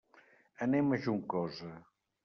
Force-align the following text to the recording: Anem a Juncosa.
Anem 0.67 0.89
a 0.89 0.99
Juncosa. 1.05 1.73